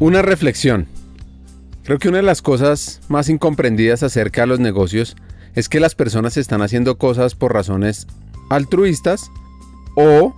[0.00, 0.86] Una reflexión.
[1.84, 5.14] Creo que una de las cosas más incomprendidas acerca de los negocios
[5.54, 8.06] es que las personas están haciendo cosas por razones
[8.48, 9.30] altruistas
[9.96, 10.34] o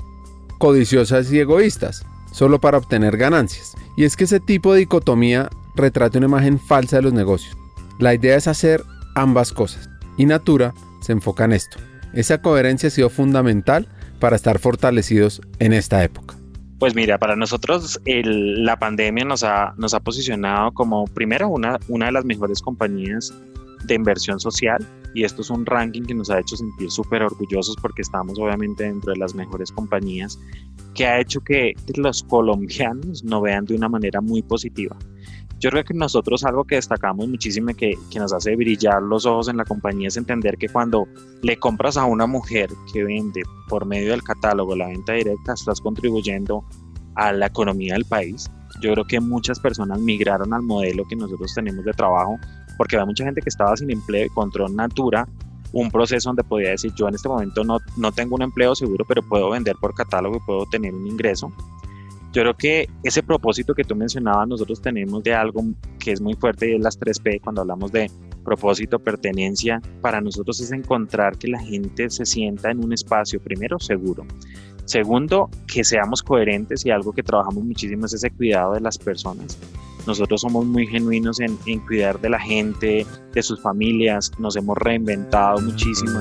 [0.59, 3.75] codiciosas y egoístas, solo para obtener ganancias.
[3.97, 7.57] Y es que ese tipo de dicotomía retrata una imagen falsa de los negocios.
[8.01, 8.83] La idea es hacer
[9.15, 11.79] ambas cosas, y Natura se enfoca en esto.
[12.15, 13.87] Esa coherencia ha sido fundamental
[14.19, 16.42] para estar fortalecidos en esta época.
[16.83, 22.07] Pues mira, para nosotros la pandemia nos ha, nos ha posicionado como primero una, una
[22.07, 23.33] de las mejores compañías
[23.85, 27.77] de inversión social y esto es un ranking que nos ha hecho sentir súper orgullosos
[27.81, 30.37] porque estamos obviamente dentro de las mejores compañías
[30.97, 34.97] que ha hecho que los colombianos nos vean de una manera muy positiva.
[35.63, 39.47] Yo creo que nosotros algo que destacamos muchísimo que, que nos hace brillar los ojos
[39.47, 41.07] en la compañía es entender que cuando
[41.41, 45.81] le compras a una mujer que vende por medio del catálogo la venta directa, estás
[45.81, 46.65] contribuyendo
[47.15, 48.51] a la economía del país.
[48.81, 52.41] Yo creo que muchas personas migraron al modelo que nosotros tenemos de trabajo
[52.77, 55.29] porque había mucha gente que estaba sin empleo y encontró Natura
[55.73, 59.05] un proceso donde podía decir yo en este momento no, no tengo un empleo seguro,
[59.07, 61.53] pero puedo vender por catálogo y puedo tener un ingreso.
[62.33, 65.65] Yo creo que ese propósito que tú mencionabas, nosotros tenemos de algo
[65.99, 68.11] que es muy fuerte y es las 3P, cuando hablamos de
[68.43, 73.79] propósito, pertenencia, para nosotros es encontrar que la gente se sienta en un espacio, primero,
[73.79, 74.25] seguro.
[74.87, 79.59] Segundo, que seamos coherentes y algo que trabajamos muchísimo es ese cuidado de las personas.
[80.07, 84.77] Nosotros somos muy genuinos en, en cuidar de la gente, de sus familias, nos hemos
[84.79, 86.21] reinventado muchísimo.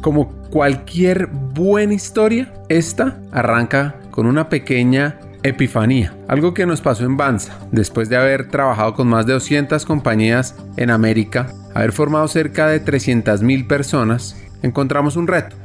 [0.00, 7.16] Como cualquier buena historia, esta arranca con una pequeña epifanía, algo que nos pasó en
[7.16, 12.66] Banza, después de haber trabajado con más de 200 compañías en América, haber formado cerca
[12.66, 15.56] de 300 mil personas, encontramos un reto,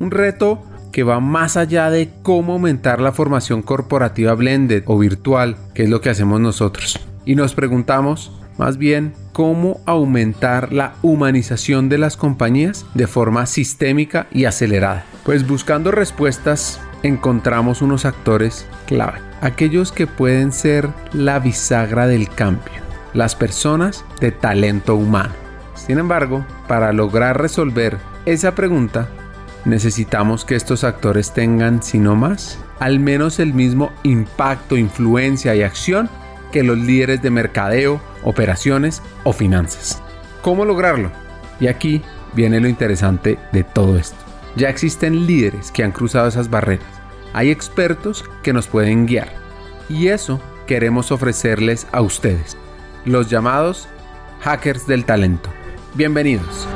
[0.00, 5.56] un reto que va más allá de cómo aumentar la formación corporativa blended o virtual,
[5.74, 7.00] que es lo que hacemos nosotros.
[7.24, 14.26] Y nos preguntamos, más bien cómo aumentar la humanización de las compañías de forma sistémica
[14.30, 15.04] y acelerada.
[15.24, 22.82] Pues buscando respuestas encontramos unos actores clave, aquellos que pueden ser la bisagra del cambio,
[23.14, 25.32] las personas de talento humano.
[25.74, 29.08] Sin embargo, para lograr resolver esa pregunta,
[29.64, 35.62] necesitamos que estos actores tengan, si no más, al menos el mismo impacto, influencia y
[35.62, 36.08] acción
[36.52, 40.00] que los líderes de mercadeo, operaciones o finanzas.
[40.42, 41.10] ¿Cómo lograrlo?
[41.58, 42.02] Y aquí
[42.34, 44.16] viene lo interesante de todo esto.
[44.54, 46.86] Ya existen líderes que han cruzado esas barreras.
[47.32, 49.32] Hay expertos que nos pueden guiar.
[49.88, 52.56] Y eso queremos ofrecerles a ustedes,
[53.04, 53.88] los llamados
[54.40, 55.50] hackers del talento.
[55.94, 56.68] Bienvenidos.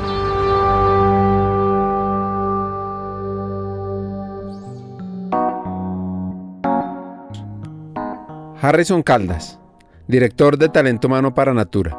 [8.59, 9.59] Harrison Caldas
[10.07, 11.97] director de talento humano para Natura.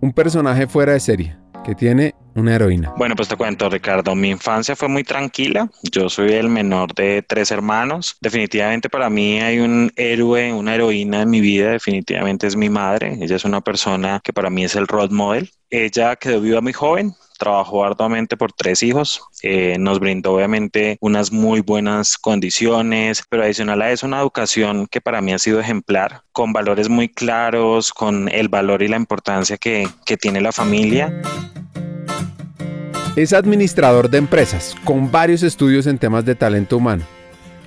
[0.00, 2.94] Un personaje fuera de serie que tiene una heroína.
[2.96, 5.68] Bueno, pues te cuento, Ricardo, mi infancia fue muy tranquila.
[5.90, 8.16] Yo soy el menor de tres hermanos.
[8.20, 11.72] Definitivamente para mí hay un héroe, una heroína en mi vida.
[11.72, 13.16] Definitivamente es mi madre.
[13.20, 15.50] Ella es una persona que para mí es el role model.
[15.70, 21.32] Ella quedó viva muy joven, trabajó arduamente por tres hijos, eh, nos brindó obviamente unas
[21.32, 26.22] muy buenas condiciones, pero adicional a eso una educación que para mí ha sido ejemplar,
[26.32, 31.12] con valores muy claros, con el valor y la importancia que, que tiene la familia.
[33.16, 37.04] Es administrador de empresas, con varios estudios en temas de talento humano.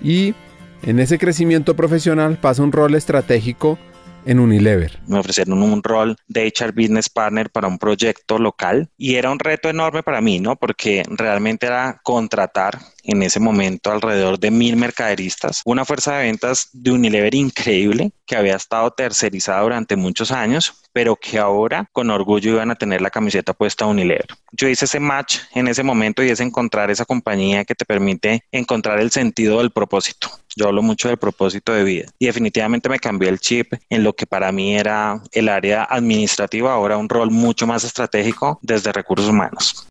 [0.01, 0.35] Y
[0.83, 3.77] en ese crecimiento profesional pasa un rol estratégico
[4.25, 4.99] en Unilever.
[5.07, 9.39] Me ofrecieron un rol de HR Business Partner para un proyecto local y era un
[9.39, 10.55] reto enorme para mí, ¿no?
[10.55, 16.69] Porque realmente era contratar en ese momento alrededor de mil mercaderistas, una fuerza de ventas
[16.73, 22.51] de Unilever increíble que había estado tercerizada durante muchos años, pero que ahora con orgullo
[22.51, 24.27] iban a tener la camiseta puesta Unilever.
[24.51, 28.43] Yo hice ese match en ese momento y es encontrar esa compañía que te permite
[28.51, 30.29] encontrar el sentido del propósito.
[30.57, 34.11] Yo hablo mucho del propósito de vida y definitivamente me cambié el chip en lo
[34.11, 39.29] que para mí era el área administrativa, ahora un rol mucho más estratégico desde recursos
[39.29, 39.87] humanos.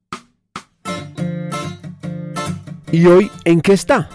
[2.92, 4.10] ¿Y hoy en qué está?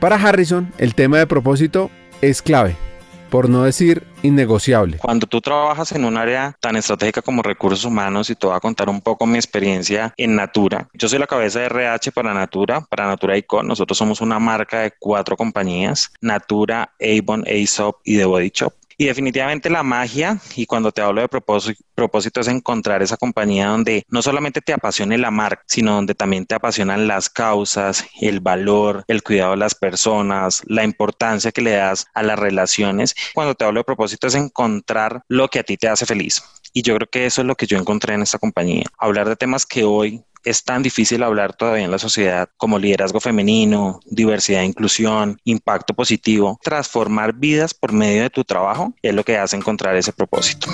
[0.00, 1.90] Para Harrison, el tema de propósito
[2.22, 2.87] es clave
[3.30, 4.98] por no decir innegociable.
[4.98, 8.60] Cuando tú trabajas en un área tan estratégica como recursos humanos, y te voy a
[8.60, 10.88] contar un poco mi experiencia en Natura.
[10.94, 13.66] Yo soy la cabeza de RH para Natura, para Natura Icon.
[13.66, 18.72] Nosotros somos una marca de cuatro compañías, Natura, Avon, Aesop y The Body Shop.
[19.00, 24.04] Y definitivamente la magia, y cuando te hablo de propósito, es encontrar esa compañía donde
[24.08, 29.04] no solamente te apasione la marca, sino donde también te apasionan las causas, el valor,
[29.06, 33.14] el cuidado de las personas, la importancia que le das a las relaciones.
[33.34, 36.42] Cuando te hablo de propósito es encontrar lo que a ti te hace feliz.
[36.72, 38.84] Y yo creo que eso es lo que yo encontré en esta compañía.
[38.98, 43.20] Hablar de temas que hoy es tan difícil hablar todavía en la sociedad como liderazgo
[43.20, 46.58] femenino, diversidad e inclusión, impacto positivo.
[46.62, 50.68] Transformar vidas por medio de tu trabajo es lo que hace encontrar ese propósito.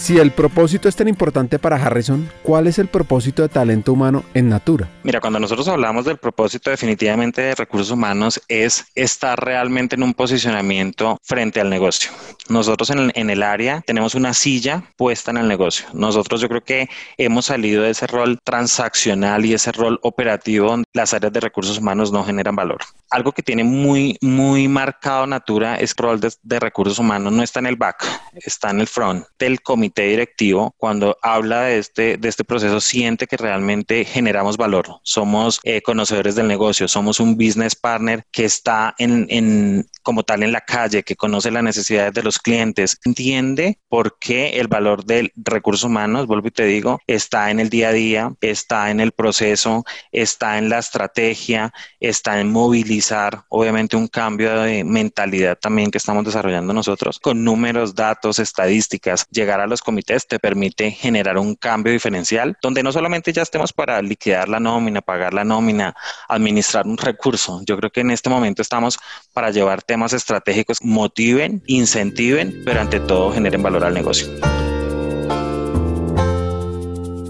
[0.00, 4.24] Si el propósito es tan importante para Harrison, ¿cuál es el propósito de talento humano
[4.32, 4.88] en Natura?
[5.02, 10.14] Mira, cuando nosotros hablamos del propósito definitivamente de recursos humanos es estar realmente en un
[10.14, 12.10] posicionamiento frente al negocio.
[12.48, 15.86] Nosotros en, en el área tenemos una silla puesta en el negocio.
[15.92, 16.88] Nosotros yo creo que
[17.18, 21.76] hemos salido de ese rol transaccional y ese rol operativo donde las áreas de recursos
[21.76, 22.80] humanos no generan valor.
[23.10, 27.32] Algo que tiene muy, muy marcado Natura es que el rol de, de recursos humanos
[27.32, 28.04] no está en el back,
[28.34, 33.26] está en el front del comité directivo, cuando habla de este, de este proceso, siente
[33.26, 35.00] que realmente generamos valor.
[35.02, 40.42] Somos eh, conocedores del negocio, somos un business partner que está en, en, como tal
[40.42, 45.04] en la calle, que conoce las necesidades de los clientes, entiende por qué el valor
[45.04, 49.00] del recurso humanos, vuelvo y te digo, está en el día a día, está en
[49.00, 52.52] el proceso, está en la estrategia, está en
[53.48, 59.60] obviamente, un cambio de mentalidad también que estamos desarrollando nosotros con números, datos, estadísticas, llegar
[59.60, 64.00] a los comités te permite generar un cambio diferencial donde no solamente ya estemos para
[64.02, 65.94] liquidar la nómina, pagar la nómina,
[66.28, 67.62] administrar un recurso.
[67.66, 68.98] Yo creo que en este momento estamos
[69.32, 74.28] para llevar temas estratégicos, motiven, incentiven, pero ante todo generen valor al negocio.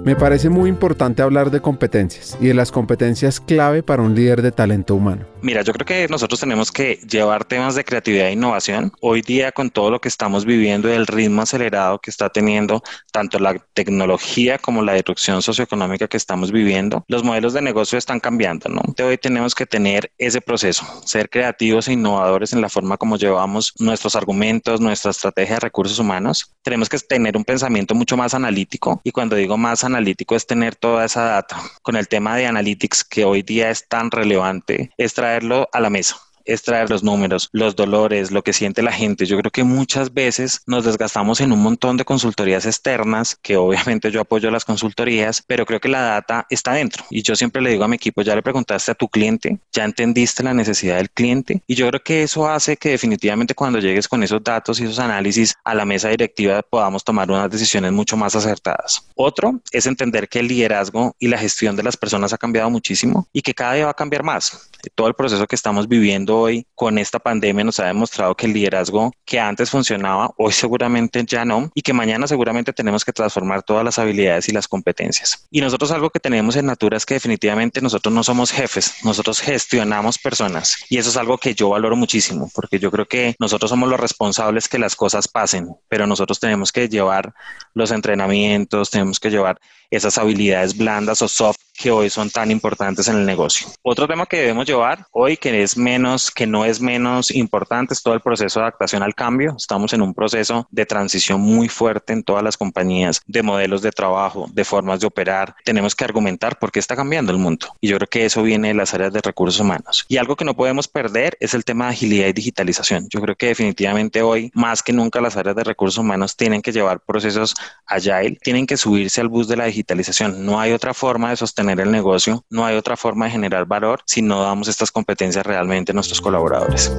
[0.03, 4.41] Me parece muy importante hablar de competencias y de las competencias clave para un líder
[4.41, 5.27] de talento humano.
[5.43, 8.93] Mira, yo creo que nosotros tenemos que llevar temas de creatividad e innovación.
[9.03, 12.83] Hoy día, con todo lo que estamos viviendo y el ritmo acelerado que está teniendo
[13.13, 18.21] tanto la tecnología como la disrupción socioeconómica que estamos viviendo, los modelos de negocio están
[18.21, 18.81] cambiando, ¿no?
[19.05, 23.75] Hoy tenemos que tener ese proceso, ser creativos e innovadores en la forma como llevamos
[23.79, 26.55] nuestros argumentos, nuestra estrategia de recursos humanos.
[26.63, 29.90] Tenemos que tener un pensamiento mucho más analítico y cuando digo más analítico
[30.37, 31.61] es tener toda esa data.
[31.83, 35.91] Con el tema de analytics que hoy día es tan relevante, es traerlo a la
[35.91, 39.27] mesa es traer los números, los dolores, lo que siente la gente.
[39.27, 44.11] Yo creo que muchas veces nos desgastamos en un montón de consultorías externas, que obviamente
[44.11, 47.05] yo apoyo las consultorías, pero creo que la data está dentro.
[47.11, 49.85] Y yo siempre le digo a mi equipo, ya le preguntaste a tu cliente, ya
[49.85, 51.63] entendiste la necesidad del cliente.
[51.67, 54.99] Y yo creo que eso hace que definitivamente cuando llegues con esos datos y esos
[54.99, 59.05] análisis a la mesa directiva podamos tomar unas decisiones mucho más acertadas.
[59.15, 63.29] Otro es entender que el liderazgo y la gestión de las personas ha cambiado muchísimo
[63.33, 64.71] y que cada día va a cambiar más.
[64.95, 65.89] Todo el proceso que estamos
[66.31, 71.25] hoy con esta pandemia nos ha demostrado que el liderazgo que antes funcionaba, hoy seguramente
[71.27, 75.47] ya no, y que mañana seguramente tenemos que transformar todas las habilidades y las competencias.
[75.51, 79.41] Y nosotros algo que tenemos en Natura es que definitivamente nosotros no somos jefes, nosotros
[79.41, 80.77] gestionamos personas.
[80.89, 84.01] Y eso es algo que yo valoro muchísimo, porque yo creo que nosotros somos los
[84.01, 87.35] responsables que las cosas pasen, pero nosotros tenemos que llevar
[87.75, 89.61] los entrenamientos, tenemos que llevar
[89.91, 93.69] esas habilidades blandas o soft que hoy son tan importantes en el negocio.
[93.83, 98.03] Otro tema que debemos llevar hoy que es menos, que no es menos importante, es
[98.03, 99.55] todo el proceso de adaptación al cambio.
[99.57, 103.93] Estamos en un proceso de transición muy fuerte en todas las compañías, de modelos de
[103.93, 105.55] trabajo, de formas de operar.
[105.65, 107.69] Tenemos que argumentar por qué está cambiando el mundo.
[107.81, 110.05] Y yo creo que eso viene de las áreas de recursos humanos.
[110.07, 113.07] Y algo que no podemos perder es el tema de agilidad y digitalización.
[113.09, 116.73] Yo creo que definitivamente hoy, más que nunca, las áreas de recursos humanos tienen que
[116.73, 117.55] llevar procesos
[117.87, 120.45] agile, tienen que subirse al bus de la digitalización.
[120.45, 124.01] No hay otra forma de sostener el negocio, no hay otra forma de generar valor
[124.07, 126.93] si no damos estas competencias realmente a nuestros colaboradores.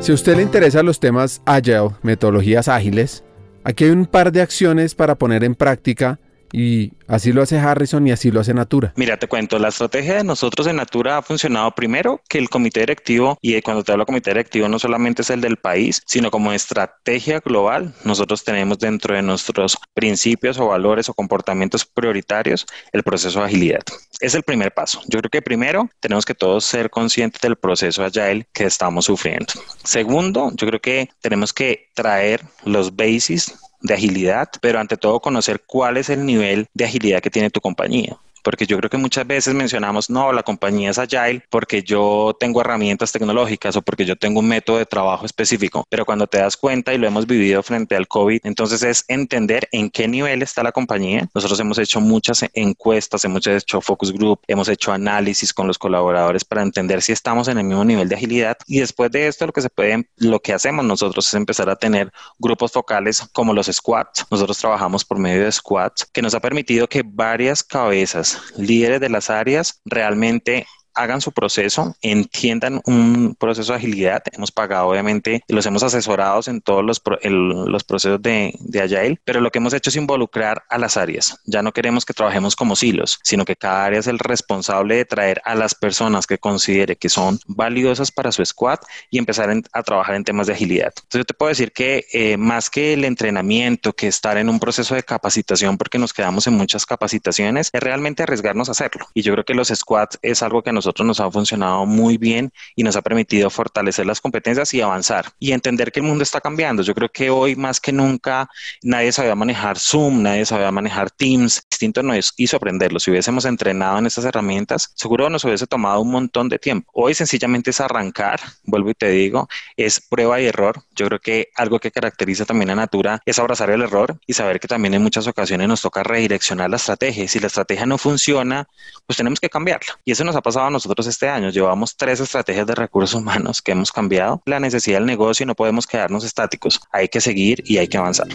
[0.00, 3.22] Si a usted le interesan los temas Agile, metodologías ágiles,
[3.64, 6.18] aquí hay un par de acciones para poner en práctica
[6.52, 8.92] y así lo hace Harrison y así lo hace Natura.
[8.96, 12.80] Mira, te cuento, la estrategia de nosotros en Natura ha funcionado primero que el comité
[12.80, 16.52] directivo, y cuando te hablo comité directivo no solamente es el del país, sino como
[16.52, 23.40] estrategia global, nosotros tenemos dentro de nuestros principios o valores o comportamientos prioritarios el proceso
[23.40, 23.82] de agilidad.
[24.20, 25.00] Es el primer paso.
[25.08, 29.52] Yo creo que primero tenemos que todos ser conscientes del proceso agile que estamos sufriendo.
[29.84, 35.62] Segundo, yo creo que tenemos que traer los bases de agilidad, pero ante todo conocer
[35.66, 38.16] cuál es el nivel de agilidad que tiene tu compañía.
[38.42, 42.60] Porque yo creo que muchas veces mencionamos, no, la compañía es agile porque yo tengo
[42.60, 46.56] herramientas tecnológicas o porque yo tengo un método de trabajo específico, pero cuando te das
[46.56, 50.62] cuenta y lo hemos vivido frente al COVID, entonces es entender en qué nivel está
[50.62, 51.28] la compañía.
[51.34, 56.44] Nosotros hemos hecho muchas encuestas, hemos hecho focus group, hemos hecho análisis con los colaboradores
[56.44, 59.52] para entender si estamos en el mismo nivel de agilidad y después de esto lo
[59.52, 63.66] que se puede, lo que hacemos nosotros es empezar a tener grupos focales como los
[63.66, 64.26] squads.
[64.30, 69.08] Nosotros trabajamos por medio de squads que nos ha permitido que varias cabezas, líderes de
[69.08, 70.66] las áreas, realmente
[71.02, 74.22] hagan su proceso, entiendan un proceso de agilidad.
[74.32, 79.40] Hemos pagado, obviamente, los hemos asesorado en todos los, los procesos de, de, Agile, pero
[79.40, 81.38] lo que hemos hecho es involucrar a las áreas.
[81.44, 85.04] Ya no queremos que trabajemos como silos, sino que cada área es el responsable de
[85.04, 88.78] traer a las personas que considere que son valiosas para su squad
[89.10, 90.92] y empezar a trabajar en temas de agilidad.
[90.96, 94.60] Entonces, yo te puedo decir que eh, más que el entrenamiento, que estar en un
[94.60, 99.06] proceso de capacitación, porque nos quedamos en muchas capacitaciones, es realmente arriesgarnos a hacerlo.
[99.14, 102.18] Y yo creo que los squads es algo que nos nosotros nos ha funcionado muy
[102.18, 106.22] bien y nos ha permitido fortalecer las competencias y avanzar y entender que el mundo
[106.22, 106.82] está cambiando.
[106.82, 108.48] Yo creo que hoy más que nunca
[108.82, 111.62] nadie sabía manejar Zoom, nadie sabía manejar Teams.
[111.70, 113.00] Distinto nos hizo aprenderlo.
[113.00, 116.90] Si hubiésemos entrenado en estas herramientas, seguro nos hubiese tomado un montón de tiempo.
[116.94, 120.82] Hoy sencillamente es arrancar, vuelvo y te digo, es prueba y error.
[120.94, 124.60] Yo creo que algo que caracteriza también a Natura es abrazar el error y saber
[124.60, 127.26] que también en muchas ocasiones nos toca redireccionar la estrategia.
[127.28, 128.68] Si la estrategia no funciona,
[129.06, 129.98] pues tenemos que cambiarla.
[130.04, 131.50] Y eso nos ha pasado nosotros este año.
[131.50, 134.42] Llevamos tres estrategias de recursos humanos que hemos cambiado.
[134.46, 136.80] La necesidad del negocio y no podemos quedarnos estáticos.
[136.92, 138.28] Hay que seguir y hay que avanzar.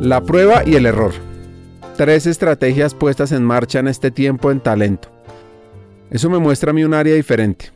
[0.00, 1.14] La prueba y el error.
[1.96, 5.10] Tres estrategias puestas en marcha en este tiempo en talento.
[6.10, 7.75] Eso me muestra a mí un área diferente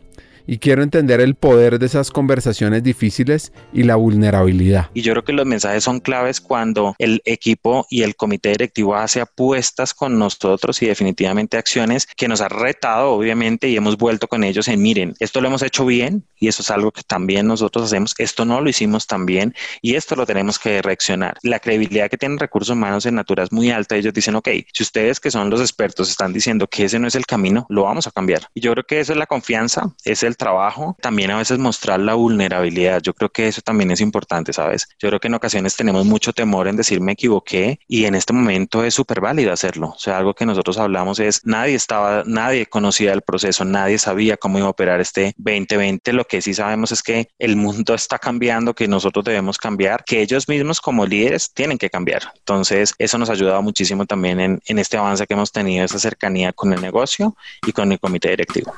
[0.50, 4.90] y quiero entender el poder de esas conversaciones difíciles y la vulnerabilidad.
[4.94, 8.96] Y yo creo que los mensajes son claves cuando el equipo y el comité directivo
[8.96, 14.26] hace apuestas con nosotros y definitivamente acciones que nos ha retado obviamente y hemos vuelto
[14.26, 17.46] con ellos en miren, esto lo hemos hecho bien y eso es algo que también
[17.46, 21.36] nosotros hacemos, esto no lo hicimos tan bien y esto lo tenemos que reaccionar.
[21.44, 24.82] La credibilidad que tienen recursos humanos en Natura es muy alta, ellos dicen, ok, si
[24.82, 28.08] ustedes que son los expertos están diciendo que ese no es el camino, lo vamos
[28.08, 28.48] a cambiar.
[28.52, 32.00] Y yo creo que eso es la confianza, es el trabajo, también a veces mostrar
[32.00, 33.02] la vulnerabilidad.
[33.02, 34.88] Yo creo que eso también es importante, ¿sabes?
[34.98, 38.32] Yo creo que en ocasiones tenemos mucho temor en decir me equivoqué y en este
[38.32, 39.90] momento es súper válido hacerlo.
[39.90, 44.38] O sea, algo que nosotros hablamos es nadie estaba, nadie conocía el proceso, nadie sabía
[44.38, 46.12] cómo iba a operar este 2020.
[46.14, 50.22] Lo que sí sabemos es que el mundo está cambiando, que nosotros debemos cambiar, que
[50.22, 52.32] ellos mismos como líderes tienen que cambiar.
[52.38, 55.98] Entonces, eso nos ha ayudado muchísimo también en, en este avance que hemos tenido, esa
[55.98, 58.74] cercanía con el negocio y con el comité directivo.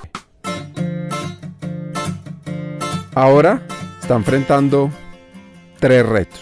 [3.14, 3.61] Ahora
[4.00, 4.90] está enfrentando
[5.78, 6.40] tres retos.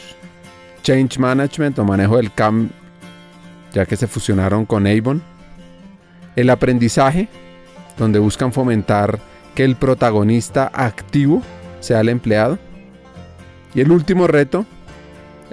[0.82, 2.70] Change Management o manejo del CAM,
[3.72, 5.20] ya que se fusionaron con Avon.
[6.36, 7.28] El aprendizaje,
[7.98, 9.18] donde buscan fomentar
[9.56, 11.42] que el protagonista activo
[11.80, 12.56] sea el empleado.
[13.74, 14.64] Y el último reto,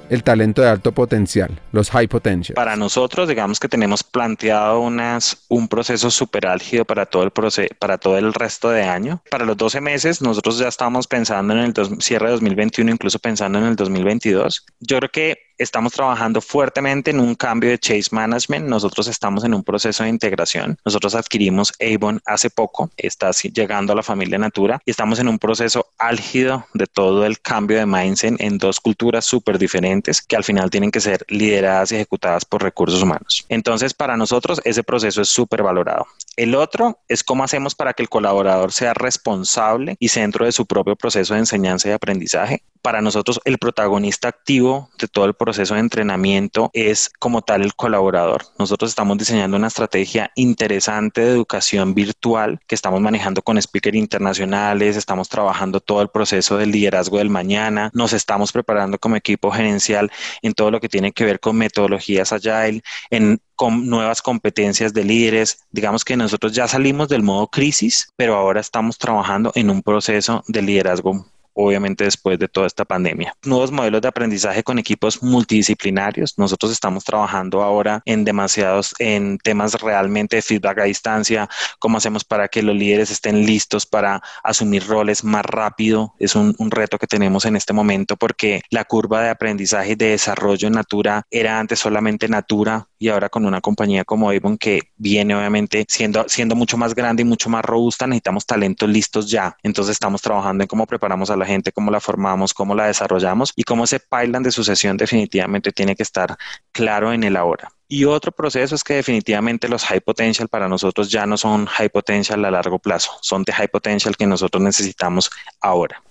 [0.09, 2.55] el talento de alto potencial, los high potential.
[2.55, 7.31] Para nosotros, digamos que tenemos planteado unas, un proceso súper álgido para todo, el
[7.79, 9.21] para todo el resto de año.
[9.29, 13.59] Para los 12 meses, nosotros ya estamos pensando en el cierre de 2021, incluso pensando
[13.59, 14.65] en el 2022.
[14.79, 18.67] Yo creo que estamos trabajando fuertemente en un cambio de Chase Management.
[18.67, 20.77] Nosotros estamos en un proceso de integración.
[20.85, 25.39] Nosotros adquirimos Avon hace poco, está llegando a la familia Natura y estamos en un
[25.39, 30.43] proceso álgido de todo el cambio de mindset en dos culturas súper diferentes que al
[30.43, 33.45] final tienen que ser lideradas y ejecutadas por recursos humanos.
[33.49, 36.05] Entonces, para nosotros ese proceso es súper valorado.
[36.35, 40.67] El otro es cómo hacemos para que el colaborador sea responsable y centro de su
[40.67, 45.46] propio proceso de enseñanza y aprendizaje para nosotros el protagonista activo de todo el proceso
[45.55, 48.43] de entrenamiento es como tal el colaborador.
[48.59, 54.97] Nosotros estamos diseñando una estrategia interesante de educación virtual que estamos manejando con speakers internacionales,
[54.97, 60.11] estamos trabajando todo el proceso del liderazgo del mañana, nos estamos preparando como equipo gerencial
[60.41, 65.03] en todo lo que tiene que ver con metodologías agile, en con nuevas competencias de
[65.03, 65.65] líderes.
[65.71, 70.43] Digamos que nosotros ya salimos del modo crisis, pero ahora estamos trabajando en un proceso
[70.47, 71.25] de liderazgo
[71.57, 73.33] obviamente después de toda esta pandemia.
[73.43, 76.37] Nuevos modelos de aprendizaje con equipos multidisciplinarios.
[76.37, 81.49] Nosotros estamos trabajando ahora en demasiados, en temas realmente de feedback a distancia,
[81.79, 86.13] cómo hacemos para que los líderes estén listos para asumir roles más rápido.
[86.19, 89.95] Es un, un reto que tenemos en este momento porque la curva de aprendizaje y
[89.95, 94.57] de desarrollo en Natura era antes solamente Natura y ahora con una compañía como Avon
[94.57, 99.29] que viene obviamente siendo, siendo mucho más grande y mucho más robusta, necesitamos talentos listos
[99.29, 99.55] ya.
[99.63, 103.53] Entonces estamos trabajando en cómo preparamos a la gente, cómo la formamos, cómo la desarrollamos
[103.55, 106.37] y cómo ese pipeline de sucesión definitivamente tiene que estar
[106.71, 107.71] claro en el ahora.
[107.89, 111.89] Y otro proceso es que definitivamente los high potential para nosotros ya no son high
[111.89, 115.29] potential a largo plazo, son de high potential que nosotros necesitamos
[115.61, 116.03] ahora.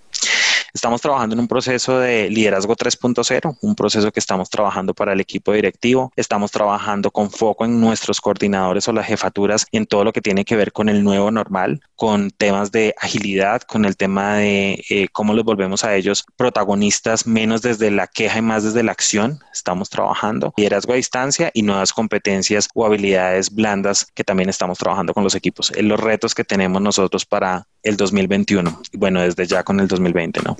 [0.73, 5.19] Estamos trabajando en un proceso de liderazgo 3.0, un proceso que estamos trabajando para el
[5.19, 6.11] equipo directivo.
[6.15, 10.45] Estamos trabajando con foco en nuestros coordinadores o las jefaturas en todo lo que tiene
[10.45, 15.07] que ver con el nuevo normal, con temas de agilidad, con el tema de eh,
[15.11, 19.39] cómo los volvemos a ellos protagonistas menos desde la queja y más desde la acción.
[19.53, 25.13] Estamos trabajando liderazgo a distancia y nuevas competencias o habilidades blandas que también estamos trabajando
[25.13, 25.71] con los equipos.
[25.75, 29.87] En los retos que tenemos nosotros para el 2021 y bueno, desde ya con el
[29.87, 30.57] 2020, ¿no?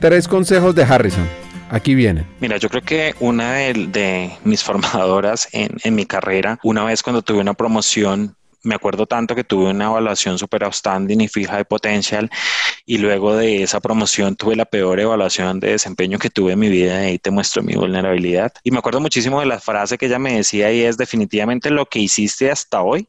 [0.00, 1.28] Tres consejos de Harrison.
[1.70, 2.24] Aquí viene.
[2.40, 7.22] Mira, yo creo que una de, mis formadoras en, en, mi carrera, una vez cuando
[7.22, 11.64] tuve una promoción, me acuerdo tanto que tuve una evaluación super outstanding y fija de
[11.64, 12.30] potencial
[12.84, 16.68] y luego de esa promoción tuve la peor evaluación de desempeño que tuve en mi
[16.68, 18.52] vida y ahí te muestro mi vulnerabilidad.
[18.64, 21.86] Y me acuerdo muchísimo de la frase que ella me decía y es definitivamente lo
[21.86, 23.08] que hiciste hasta hoy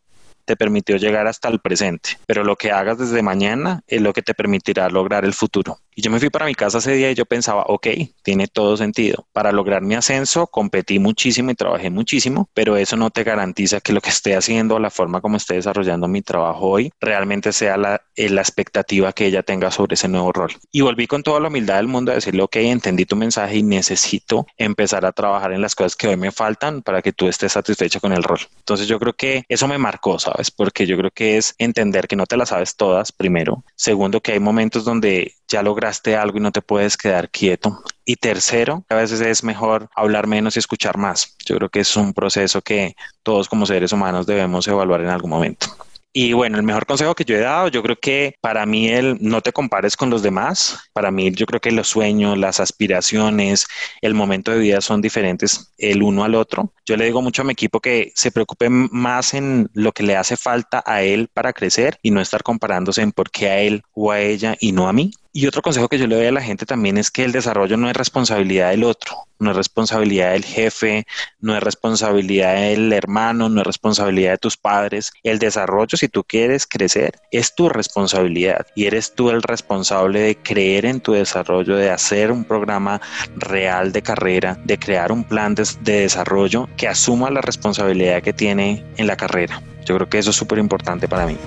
[0.49, 4.23] te permitió llegar hasta el presente, pero lo que hagas desde mañana es lo que
[4.23, 5.77] te permitirá lograr el futuro.
[5.95, 7.87] Y yo me fui para mi casa ese día y yo pensaba, ok,
[8.23, 9.27] tiene todo sentido.
[9.33, 13.93] Para lograr mi ascenso competí muchísimo y trabajé muchísimo, pero eso no te garantiza que
[13.93, 18.01] lo que esté haciendo, la forma como esté desarrollando mi trabajo hoy, realmente sea la,
[18.15, 20.51] eh, la expectativa que ella tenga sobre ese nuevo rol.
[20.71, 23.63] Y volví con toda la humildad del mundo a decirle, ok, entendí tu mensaje y
[23.63, 27.51] necesito empezar a trabajar en las cosas que hoy me faltan para que tú estés
[27.53, 28.39] satisfecho con el rol.
[28.59, 30.51] Entonces yo creo que eso me marcó, ¿sabes?
[30.51, 33.63] Porque yo creo que es entender que no te las sabes todas, primero.
[33.75, 37.83] Segundo, que hay momentos donde ya lograste algo y no te puedes quedar quieto.
[38.05, 41.35] Y tercero, a veces es mejor hablar menos y escuchar más.
[41.45, 45.31] Yo creo que es un proceso que todos como seres humanos debemos evaluar en algún
[45.31, 45.67] momento.
[46.11, 49.19] Y bueno, el mejor consejo que yo he dado, yo creo que para mí el
[49.21, 50.89] no te compares con los demás.
[50.91, 53.67] Para mí yo creo que los sueños, las aspiraciones,
[54.01, 56.73] el momento de vida son diferentes el uno al otro.
[56.85, 60.15] Yo le digo mucho a mi equipo que se preocupe más en lo que le
[60.15, 63.83] hace falta a él para crecer y no estar comparándose en por qué a él
[63.93, 65.11] o a ella y no a mí.
[65.31, 67.77] Y otro consejo que yo le doy a la gente también es que el desarrollo
[67.77, 71.05] no es responsabilidad del otro, no es responsabilidad del jefe,
[71.39, 75.11] no es responsabilidad del hermano, no es responsabilidad de tus padres.
[75.21, 80.35] El desarrollo, si tú quieres crecer, es tu responsabilidad y eres tú el responsable de
[80.35, 82.99] creer en tu desarrollo, de hacer un programa
[83.35, 88.33] real de carrera, de crear un plan de, de desarrollo que asuma la responsabilidad que
[88.33, 89.61] tiene en la carrera.
[89.85, 91.37] Yo creo que eso es súper importante para mí.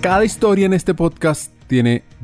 [0.00, 2.02] Cada historia en este podcast tiene